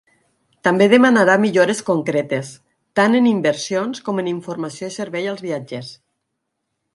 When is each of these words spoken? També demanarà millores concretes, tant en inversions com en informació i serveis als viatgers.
També 0.67 0.85
demanarà 0.93 1.35
millores 1.43 1.81
concretes, 1.89 2.49
tant 3.01 3.19
en 3.19 3.27
inversions 3.33 4.01
com 4.09 4.23
en 4.25 4.31
informació 4.33 4.91
i 4.93 4.97
serveis 4.97 5.29
als 5.35 5.45
viatgers. 5.51 5.93